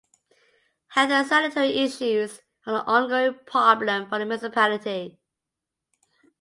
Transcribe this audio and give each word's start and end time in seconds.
Health 0.95 1.11
and 1.11 1.27
sanitary 1.27 1.77
issues 1.77 2.41
were 2.65 2.77
an 2.79 2.83
ongoing 2.87 3.37
problem 3.45 4.09
for 4.09 4.17
the 4.17 4.25
municipality. 4.25 5.19